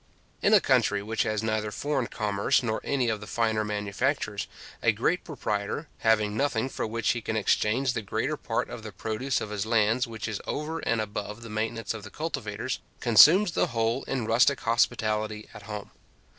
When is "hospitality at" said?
14.61-15.61